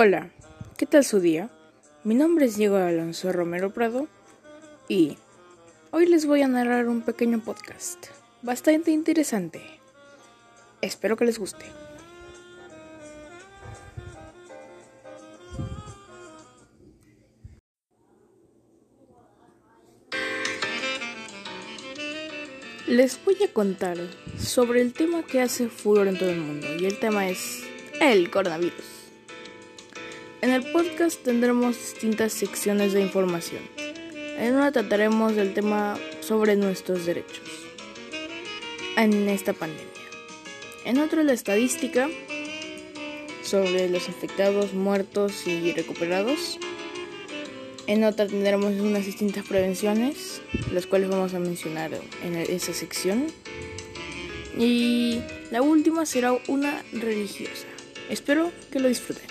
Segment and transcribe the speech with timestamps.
[0.00, 0.30] Hola,
[0.76, 1.50] ¿qué tal su día?
[2.04, 4.06] Mi nombre es Diego Alonso Romero Prado
[4.86, 5.18] y
[5.90, 8.06] hoy les voy a narrar un pequeño podcast
[8.40, 9.60] bastante interesante.
[10.82, 11.64] Espero que les guste.
[22.86, 23.98] Les voy a contar
[24.38, 27.64] sobre el tema que hace furor en todo el mundo y el tema es
[28.00, 28.97] el coronavirus.
[30.48, 33.60] En el podcast tendremos distintas secciones de información.
[34.38, 37.46] En una trataremos del tema sobre nuestros derechos
[38.96, 39.84] en esta pandemia.
[40.86, 42.08] En otra la estadística
[43.42, 46.58] sobre los infectados, muertos y recuperados.
[47.86, 50.40] En otra tendremos unas distintas prevenciones,
[50.72, 51.90] las cuales vamos a mencionar
[52.24, 53.26] en esa sección.
[54.56, 57.66] Y la última será una religiosa.
[58.08, 59.26] Espero que lo disfruten.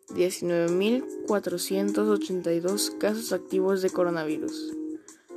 [0.10, 4.78] 19.482 casos activos de coronavirus.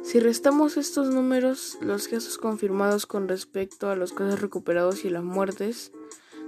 [0.02, 5.24] Si restamos estos números, los casos confirmados con respecto a los casos recuperados y las
[5.24, 5.92] muertes,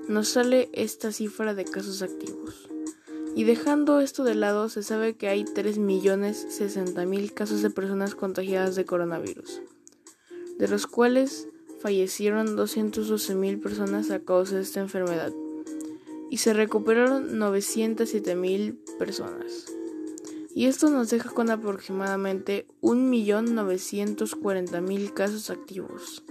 [0.09, 2.69] nos sale esta cifra de casos activos.
[3.37, 8.87] Y dejando esto de lado, se sabe que hay 3.060.000 casos de personas contagiadas de
[8.87, 9.61] coronavirus,
[10.59, 11.47] de los cuales
[11.79, 15.35] fallecieron 212.000 personas a causa de esta enfermedad
[16.31, 19.67] y se recuperaron 907.000 personas.
[20.55, 26.25] Y esto nos deja con aproximadamente 1.940.000 casos activos.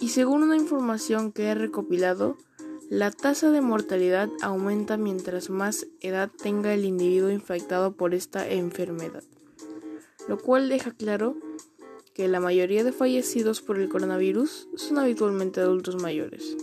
[0.00, 2.38] Y según una información que he recopilado,
[2.90, 9.22] la tasa de mortalidad aumenta mientras más edad tenga el individuo infectado por esta enfermedad,
[10.26, 11.36] lo cual deja claro
[12.14, 16.56] que la mayoría de fallecidos por el coronavirus son habitualmente adultos mayores,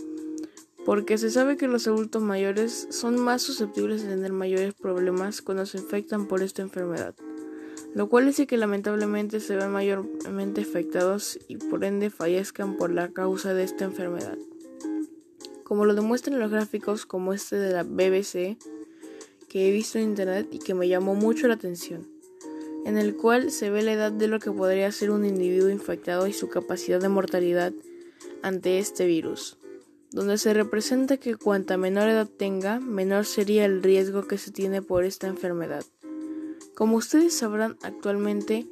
[0.84, 5.64] porque se sabe que los adultos mayores son más susceptibles de tener mayores problemas cuando
[5.64, 7.14] se infectan por esta enfermedad,
[7.94, 13.12] lo cual hace que lamentablemente se vean mayormente afectados y por ende fallezcan por la
[13.12, 14.36] causa de esta enfermedad
[15.66, 18.56] como lo demuestran los gráficos como este de la BBC
[19.48, 22.06] que he visto en internet y que me llamó mucho la atención,
[22.84, 26.28] en el cual se ve la edad de lo que podría ser un individuo infectado
[26.28, 27.72] y su capacidad de mortalidad
[28.42, 29.58] ante este virus,
[30.12, 34.82] donde se representa que cuanta menor edad tenga, menor sería el riesgo que se tiene
[34.82, 35.84] por esta enfermedad.
[36.76, 38.68] Como ustedes sabrán actualmente,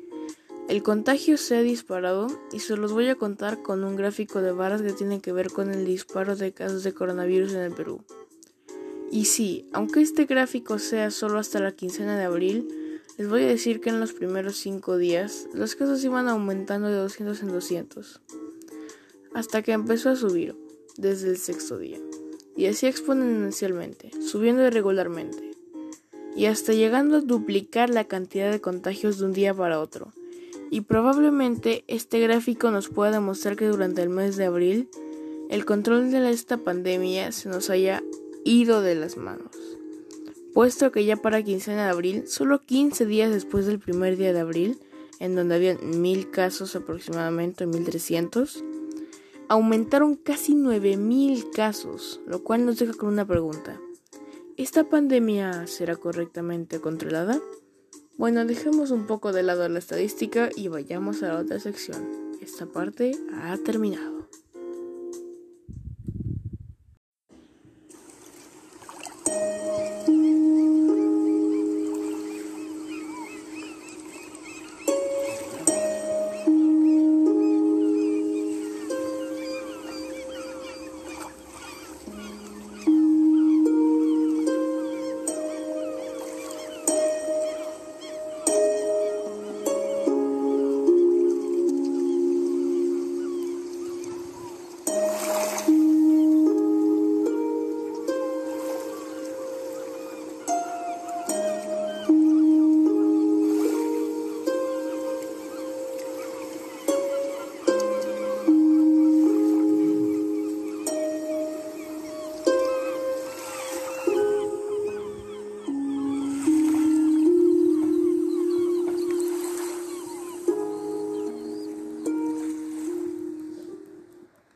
[0.67, 4.53] el contagio se ha disparado y se los voy a contar con un gráfico de
[4.53, 8.03] barras que tiene que ver con el disparo de casos de coronavirus en el Perú.
[9.11, 13.47] Y sí, aunque este gráfico sea solo hasta la quincena de abril, les voy a
[13.47, 18.23] decir que en los primeros 5 días los casos iban aumentando de 200 en 200,
[19.35, 20.57] hasta que empezó a subir
[20.97, 21.99] desde el sexto día,
[22.57, 25.57] y así exponencialmente, subiendo irregularmente,
[26.35, 30.13] y hasta llegando a duplicar la cantidad de contagios de un día para otro
[30.75, 34.89] y probablemente este gráfico nos pueda demostrar que durante el mes de abril
[35.49, 38.03] el control de esta pandemia se nos haya
[38.45, 39.57] ido de las manos,
[40.53, 44.41] puesto que ya para quincena de abril, solo 15 días después del primer día de
[44.41, 44.81] abril,
[45.21, 48.65] en donde habían mil casos aproximadamente, 1300,
[49.47, 53.81] aumentaron casi 9000 casos, lo cual nos deja con una pregunta.
[54.57, 57.41] ¿Esta pandemia será correctamente controlada?
[58.17, 62.37] Bueno, dejemos un poco de lado la estadística y vayamos a la otra sección.
[62.41, 64.29] Esta parte ha terminado.